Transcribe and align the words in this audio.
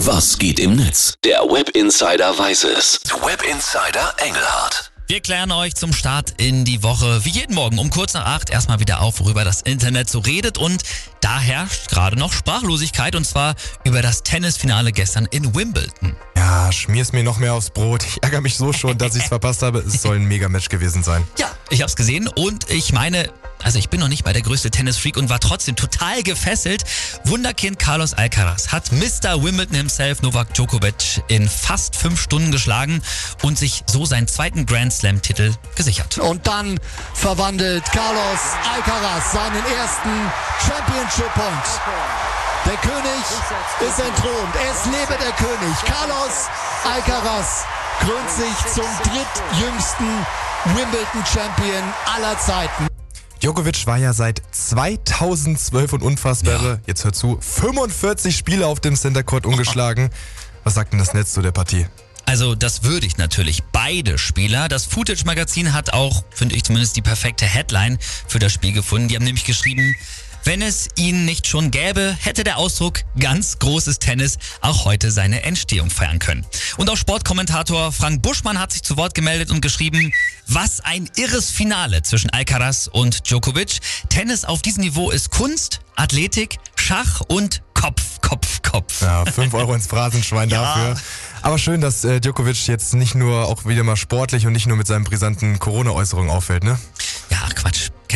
Was 0.00 0.36
geht 0.38 0.60
im 0.60 0.76
Netz? 0.76 1.14
Der 1.24 1.40
Web 1.40 1.70
Insider 1.70 2.38
weiß 2.38 2.64
es. 2.64 3.00
Web 3.22 3.42
Insider 3.50 4.14
Engelhardt. 4.18 4.92
Wir 5.08 5.20
klären 5.20 5.50
euch 5.52 5.74
zum 5.74 5.94
Start 5.94 6.34
in 6.36 6.66
die 6.66 6.82
Woche, 6.82 7.24
wie 7.24 7.30
jeden 7.30 7.54
Morgen 7.54 7.78
um 7.78 7.88
kurz 7.88 8.12
nach 8.12 8.26
acht, 8.26 8.50
erstmal 8.50 8.78
wieder 8.78 9.00
auf, 9.00 9.20
worüber 9.20 9.42
das 9.42 9.62
Internet 9.62 10.10
so 10.10 10.18
redet. 10.18 10.58
Und 10.58 10.82
da 11.22 11.40
herrscht 11.40 11.88
gerade 11.88 12.18
noch 12.18 12.34
Sprachlosigkeit 12.34 13.14
und 13.14 13.24
zwar 13.24 13.54
über 13.84 14.02
das 14.02 14.22
Tennisfinale 14.22 14.92
gestern 14.92 15.26
in 15.30 15.54
Wimbledon. 15.54 16.14
Ja, 16.36 16.70
schmier's 16.72 17.12
mir 17.12 17.24
noch 17.24 17.38
mehr 17.38 17.54
aufs 17.54 17.70
Brot. 17.70 18.04
Ich 18.04 18.22
ärgere 18.22 18.42
mich 18.42 18.56
so 18.56 18.74
schon, 18.74 18.98
dass 18.98 19.16
ich's 19.16 19.28
verpasst 19.28 19.62
habe. 19.62 19.78
Es 19.78 20.02
soll 20.02 20.16
ein 20.16 20.26
Mega-Match 20.26 20.68
gewesen 20.68 21.02
sein. 21.02 21.26
Ja, 21.38 21.50
ich 21.70 21.80
hab's 21.80 21.96
gesehen 21.96 22.28
und 22.28 22.68
ich 22.68 22.92
meine, 22.92 23.30
also 23.66 23.80
ich 23.80 23.90
bin 23.90 23.98
noch 23.98 24.06
nicht 24.06 24.24
mal 24.24 24.32
der 24.32 24.42
größte 24.42 24.70
Tennisfreak 24.70 25.16
und 25.16 25.28
war 25.28 25.40
trotzdem 25.40 25.74
total 25.74 26.22
gefesselt. 26.22 26.84
Wunderkind 27.24 27.80
Carlos 27.80 28.14
Alcaraz 28.14 28.68
hat 28.68 28.92
Mr. 28.92 29.42
Wimbledon 29.42 29.74
himself 29.74 30.22
Novak 30.22 30.54
Djokovic 30.54 31.24
in 31.26 31.48
fast 31.48 31.96
fünf 31.96 32.20
Stunden 32.22 32.52
geschlagen 32.52 33.02
und 33.42 33.58
sich 33.58 33.82
so 33.86 34.04
seinen 34.04 34.28
zweiten 34.28 34.66
Grand 34.66 34.92
Slam-Titel 34.92 35.52
gesichert. 35.74 36.16
Und 36.18 36.46
dann 36.46 36.78
verwandelt 37.14 37.82
Carlos 37.86 38.40
Alcaraz 38.72 39.32
seinen 39.32 39.64
ersten 39.76 40.10
Championship 40.60 41.34
Point. 41.34 41.66
Der 42.66 42.76
König 42.76 43.24
ist 43.80 43.98
entthront. 43.98 44.54
Es 44.70 44.84
lebe 44.84 45.18
der 45.20 45.32
König. 45.32 45.76
Carlos 45.84 46.46
Alcaraz 46.84 47.64
krönt 47.98 48.30
sich 48.30 48.72
zum 48.72 48.86
drittjüngsten 49.02 50.26
Wimbledon-Champion 50.66 51.82
aller 52.14 52.38
Zeiten. 52.38 52.95
Djokovic 53.46 53.86
war 53.86 53.96
ja 53.96 54.12
seit 54.12 54.42
2012 54.50 55.92
und 55.92 56.02
unfassbare, 56.02 56.68
Ja. 56.68 56.78
jetzt 56.88 57.04
hör 57.04 57.12
zu, 57.12 57.38
45 57.40 58.36
Spiele 58.36 58.66
auf 58.66 58.80
dem 58.80 58.96
Center 58.96 59.22
Court 59.22 59.46
ungeschlagen. 59.46 60.10
Was 60.64 60.74
sagt 60.74 60.92
denn 60.92 60.98
das 60.98 61.14
Netz 61.14 61.32
zu 61.32 61.42
der 61.42 61.52
Partie? 61.52 61.86
Also 62.24 62.56
das 62.56 62.82
würde 62.82 63.06
ich 63.06 63.18
natürlich. 63.18 63.62
Beide 63.70 64.18
Spieler. 64.18 64.66
Das 64.68 64.84
Footage-Magazin 64.86 65.72
hat 65.74 65.92
auch, 65.92 66.24
finde 66.30 66.56
ich 66.56 66.64
zumindest, 66.64 66.96
die 66.96 67.02
perfekte 67.02 67.44
Headline 67.46 67.98
für 68.26 68.40
das 68.40 68.52
Spiel 68.52 68.72
gefunden. 68.72 69.06
Die 69.06 69.14
haben 69.14 69.22
nämlich 69.22 69.44
geschrieben, 69.44 69.94
wenn 70.46 70.62
es 70.62 70.88
ihn 70.96 71.24
nicht 71.24 71.46
schon 71.48 71.70
gäbe, 71.72 72.16
hätte 72.20 72.44
der 72.44 72.56
Ausdruck 72.58 73.00
ganz 73.18 73.58
großes 73.58 73.98
Tennis 73.98 74.38
auch 74.60 74.84
heute 74.84 75.10
seine 75.10 75.42
Entstehung 75.42 75.90
feiern 75.90 76.20
können. 76.20 76.46
Und 76.76 76.88
auch 76.88 76.96
Sportkommentator 76.96 77.90
Frank 77.90 78.22
Buschmann 78.22 78.58
hat 78.60 78.72
sich 78.72 78.82
zu 78.84 78.96
Wort 78.96 79.14
gemeldet 79.14 79.50
und 79.50 79.60
geschrieben, 79.60 80.12
was 80.46 80.80
ein 80.80 81.10
irres 81.16 81.50
Finale 81.50 82.02
zwischen 82.02 82.30
Alcaraz 82.30 82.88
und 82.90 83.28
Djokovic. 83.28 83.78
Tennis 84.08 84.44
auf 84.44 84.62
diesem 84.62 84.84
Niveau 84.84 85.10
ist 85.10 85.30
Kunst, 85.30 85.80
Athletik, 85.96 86.58
Schach 86.76 87.22
und 87.26 87.62
Kopf, 87.74 88.20
Kopf, 88.20 88.62
Kopf. 88.62 89.02
Ja, 89.02 89.24
5 89.26 89.52
Euro 89.54 89.74
ins 89.74 89.86
Phrasenschwein 89.88 90.48
Ja. 90.50 90.62
dafür. 90.62 90.96
Aber 91.42 91.58
schön, 91.58 91.80
dass 91.80 92.04
äh, 92.04 92.20
Djokovic 92.20 92.66
jetzt 92.68 92.94
nicht 92.94 93.14
nur 93.16 93.46
auch 93.46 93.66
wieder 93.66 93.82
mal 93.82 93.96
sportlich 93.96 94.46
und 94.46 94.52
nicht 94.52 94.66
nur 94.66 94.76
mit 94.76 94.86
seinen 94.86 95.04
brisanten 95.04 95.58
Corona-Äußerungen 95.58 96.30
auffällt, 96.30 96.62
ne? 96.64 96.78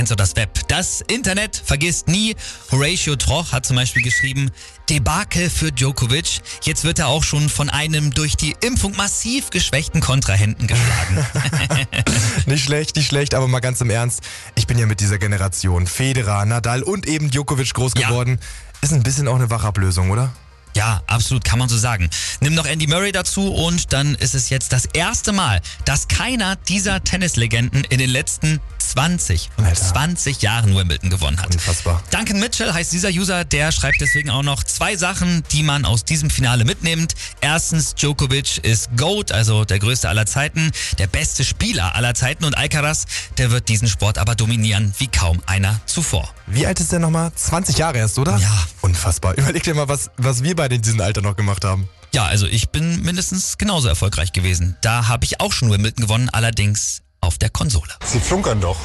Ja. 0.01 0.07
Kennst 0.07 0.13
du 0.13 0.17
das 0.17 0.35
Web? 0.35 0.67
Das 0.69 1.03
Internet 1.09 1.61
vergisst 1.63 2.09
nie. 2.09 2.35
Horatio 2.73 3.17
Troch 3.17 3.53
hat 3.53 3.67
zum 3.67 3.77
Beispiel 3.77 4.03
geschrieben, 4.03 4.51
Debakel 4.89 5.51
für 5.51 5.73
Djokovic. 5.73 6.41
Jetzt 6.63 6.85
wird 6.85 7.01
er 7.01 7.09
auch 7.09 7.23
schon 7.23 7.51
von 7.51 7.69
einem 7.69 8.15
durch 8.15 8.35
die 8.35 8.57
Impfung 8.65 8.97
massiv 8.97 9.51
geschwächten 9.51 10.01
Kontrahenten 10.01 10.69
geschlagen. 10.69 11.27
Nicht 12.47 12.65
schlecht, 12.65 12.97
nicht 12.97 13.09
schlecht, 13.09 13.35
aber 13.35 13.47
mal 13.47 13.61
ganz 13.61 13.83
im 13.83 13.91
Ernst. 13.91 14.23
Ich 14.55 14.67
bin 14.67 14.79
ja 14.79 14.87
mit 14.87 15.01
dieser 15.01 15.19
Generation 15.19 15.87
Federer, 15.87 16.47
Nadal 16.47 16.83
und 16.83 17.07
eben 17.07 17.31
Djokovic 17.31 17.75
groß 17.75 17.93
Ja. 17.99 18.09
geworden. 18.09 18.41
Ist 18.81 18.95
ein 18.95 19.03
bisschen 19.03 19.29
auch 19.29 19.37
eine 19.37 19.51
Wachablösung, 19.51 20.11
oder? 20.11 20.33
ja, 20.77 21.03
absolut, 21.09 21.45
kann 21.45 21.59
man 21.59 21.69
so 21.69 21.77
sagen. 21.77 22.09
Nimm 22.41 22.55
noch 22.55 22.65
Andy 22.65 22.87
Murray 22.87 23.11
dazu 23.13 23.53
und 23.53 23.93
dann 23.93 24.15
ist 24.15 24.35
es 24.37 24.51
jetzt 24.51 24.73
das 24.73 24.85
erste 24.87 25.33
Mal, 25.33 25.61
dass 25.85 26.07
keiner 26.07 26.55
dieser 26.57 27.03
Tennislegenden 27.03 27.83
in 27.85 27.99
den 27.99 28.09
letzten 28.09 28.61
20 28.91 29.51
und 29.57 29.67
Alter. 29.67 29.81
20 29.81 30.43
Jahren 30.43 30.75
Wimbledon 30.75 31.11
gewonnen 31.11 31.41
hat. 31.41 31.55
Unfassbar. 31.55 32.03
Duncan 32.11 32.41
Mitchell 32.41 32.73
heißt 32.73 32.93
dieser 32.93 33.11
User, 33.11 33.45
der 33.45 33.71
schreibt 33.71 34.01
deswegen 34.01 34.31
auch 34.31 34.43
noch 34.43 34.65
zwei 34.65 34.97
Sachen, 34.97 35.45
die 35.53 35.63
man 35.63 35.85
aus 35.85 36.05
diesem 36.05 36.29
Finale 36.29 36.65
mitnimmt. 36.65 37.15
Erstens, 37.41 37.95
Djokovic 37.95 38.59
ist 38.65 38.89
GOAT, 38.97 39.31
also 39.31 39.65
der 39.65 39.79
größte 39.79 40.09
aller 40.09 40.27
Zeiten, 40.27 40.73
der 40.99 41.07
beste 41.07 41.45
Spieler 41.45 41.95
aller 41.95 42.15
Zeiten 42.15 42.45
und 42.45 42.57
Alcaraz, 42.59 43.07
der 43.39 43.53
wird 43.53 43.69
diesen 43.69 43.87
Sport 43.87 44.19
aber 44.19 44.35
dominieren 44.35 44.93
wie 44.99 45.07
kaum 45.07 45.41
einer 45.47 45.81
zuvor. 45.87 46.29
Wie 46.49 46.67
alt 46.67 46.81
ist 46.81 46.91
der 46.91 46.99
nochmal? 46.99 47.31
20 47.33 47.79
Jahre 47.79 47.99
erst, 47.99 48.19
oder? 48.19 48.39
Ja. 48.39 48.51
Unfassbar. 48.81 49.35
Überleg 49.37 49.63
dir 49.63 49.75
mal, 49.75 49.87
was, 49.87 50.11
was 50.17 50.43
wir 50.43 50.57
beide 50.57 50.75
in 50.75 50.83
diesem 50.83 51.01
Alter 51.01 51.23
noch 51.23 51.37
gemacht 51.37 51.65
haben. 51.65 51.89
Ja, 52.13 52.25
also 52.25 52.47
ich 52.47 52.71
bin 52.71 53.03
mindestens 53.03 53.57
genauso 53.57 53.87
erfolgreich 53.87 54.33
gewesen. 54.33 54.77
Da 54.81 55.07
habe 55.07 55.25
ich 55.25 55.41
auch 55.41 55.53
schon 55.53 55.71
Wimbledon 55.71 56.03
gewonnen, 56.05 56.29
allerdings 56.29 57.03
auf 57.21 57.39
der 57.39 57.51
Konsole. 57.51 57.93
Sie 58.05 58.21
flunkern 58.21 58.61
doch. 58.61 58.77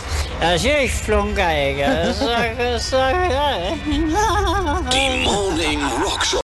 Natürlich 0.41 0.91
flunker, 0.91 2.13
sag, 2.13 2.57
Die 4.91 5.23
Morning 5.23 5.79
Rock 6.03 6.25
Show. 6.25 6.33